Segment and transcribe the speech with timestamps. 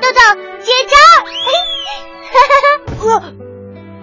[0.00, 0.20] 豆豆，
[0.62, 0.96] 接招！
[3.06, 3.32] 呃，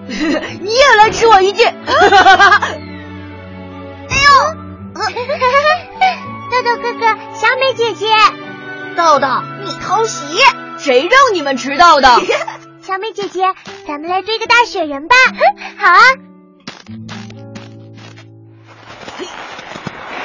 [0.61, 1.63] 你也来吃我一记！
[1.65, 1.73] 哎
[4.09, 4.27] 呦！
[6.51, 8.07] 豆豆哥哥，小美姐姐，
[8.95, 9.27] 豆豆，
[9.63, 10.37] 你偷袭！
[10.77, 12.07] 谁让你们迟到的？
[12.81, 13.53] 小美姐姐，
[13.87, 15.15] 咱们来追个大雪人吧！
[15.77, 15.99] 好啊！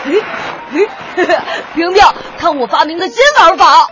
[1.74, 2.02] 平平，
[2.38, 3.88] 看我发明的新玩法，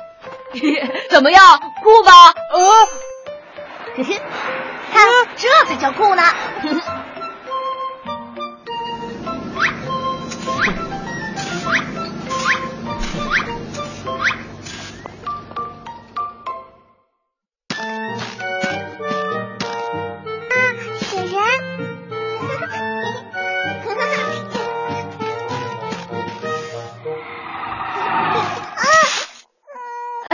[1.11, 1.61] 怎么样？
[1.83, 2.12] 酷吧？
[2.53, 2.89] 呃，
[4.92, 6.23] 看， 这才叫酷呢！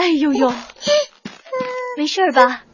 [0.03, 0.53] 哎呦呦，
[1.97, 2.65] 没事吧？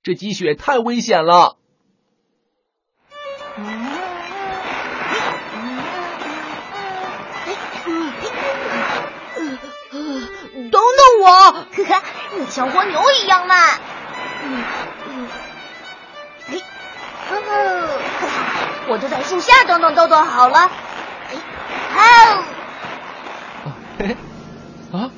[0.00, 1.56] 这积雪太危险了！
[3.56, 3.64] 等
[10.70, 10.80] 等
[11.20, 12.02] 我，呵呵，
[12.38, 13.80] 你像蜗牛一样慢。
[14.44, 14.64] 嗯
[15.08, 15.28] 嗯，
[16.46, 16.60] 哎，
[17.28, 17.88] 呵呵，
[18.86, 20.70] 我就在树下等等豆豆好了。
[21.28, 21.34] 哎，
[21.92, 22.44] 好。
[24.92, 25.10] 啊！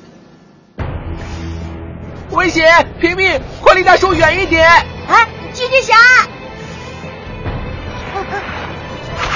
[2.31, 2.65] 危险！
[2.99, 4.67] 平平，快离大树远一点！
[5.07, 5.95] 啊，寄居侠！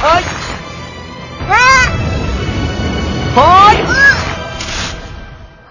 [0.03, 0.21] 哎！
[1.49, 1.55] 啊！
[3.37, 3.77] 哎！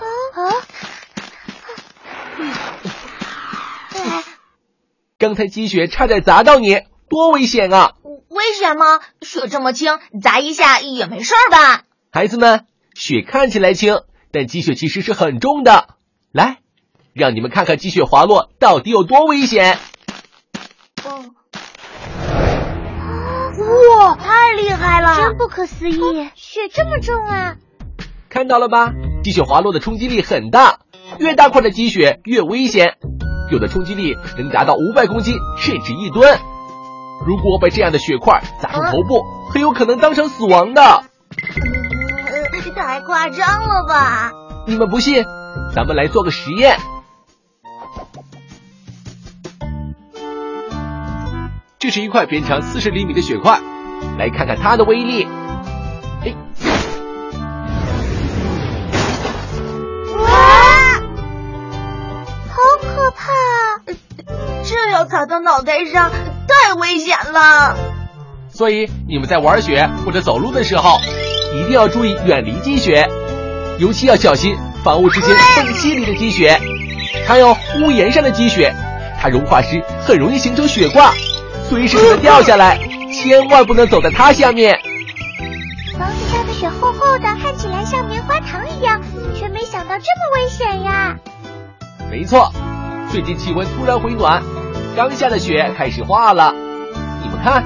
[0.00, 0.04] 啊
[0.36, 0.38] 啊！
[5.18, 7.92] 刚才积雪差点砸到你，多危险啊！
[8.28, 9.00] 危险吗？
[9.22, 11.82] 雪这么轻，砸一下也没事吧？
[12.12, 12.66] 孩子们。
[12.98, 14.00] 雪看起来轻，
[14.32, 15.96] 但积雪其实是很重的。
[16.32, 16.60] 来，
[17.12, 19.78] 让你们看看积雪滑落到底有多危险。
[21.04, 21.26] 哦
[23.98, 25.14] 哇，太厉害了！
[25.14, 27.56] 真不可思议，雪这么重啊！
[28.30, 28.94] 看到了吧？
[29.22, 30.78] 积雪滑落的冲击力很大，
[31.18, 32.94] 越大块的积雪越危险，
[33.52, 36.38] 有的冲击力能达到五百公斤甚至一吨。
[37.26, 41.05] 如果被这样的雪块砸中头部，很有可能当场死亡的。
[42.76, 44.32] 太夸张了吧！
[44.66, 45.24] 你们不信，
[45.74, 46.76] 咱们来做个实验。
[51.78, 53.58] 这是一块边长四十厘米的雪块，
[54.18, 55.26] 来看看它的威力。
[56.22, 56.34] 哎，
[60.18, 60.28] 哇，
[62.50, 63.32] 好可怕！
[64.64, 66.10] 这要砸到脑袋上，
[66.46, 67.74] 太危险了。
[68.50, 70.98] 所以你们在玩雪或者走路的时候。
[71.52, 73.08] 一定要注意远离积雪，
[73.78, 76.60] 尤其要小心房屋之间缝隙里的积雪，
[77.26, 78.74] 还有屋檐上的积雪，
[79.20, 81.12] 它融化时很容易形成雪挂，
[81.68, 82.78] 随时可能掉下来，
[83.12, 84.78] 千万不能走在它下面。
[85.98, 89.00] 房子上的雪厚厚的，看起来像棉花糖一样，
[89.38, 91.16] 却没想到这么危险呀！
[92.10, 92.52] 没错，
[93.10, 94.42] 最近气温突然回暖，
[94.94, 96.54] 刚下的雪开始化了，
[97.22, 97.64] 你们看。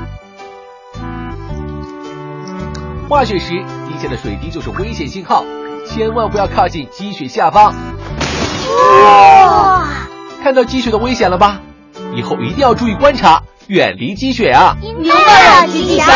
[3.10, 3.48] 化雪时
[3.88, 5.44] 地下的水滴就是危险信号，
[5.84, 7.75] 千万不要靠近积雪下方。
[8.69, 9.82] 哇！
[10.44, 11.61] 看到积雪的危险了吧？
[12.14, 14.76] 以后一定要注意观察，远离积雪啊！
[14.81, 15.11] 明白
[15.62, 16.06] 了，积雪侠。